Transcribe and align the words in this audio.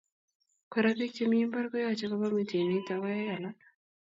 Kora 0.71 0.89
bik 0.97 1.11
che 1.15 1.23
mi 1.31 1.39
mbar 1.47 1.65
koyaje 1.71 2.05
koba 2.11 2.27
mjinit 2.35 2.87
ak 2.93 2.99
koyai 3.01 3.27
alak 3.35 3.57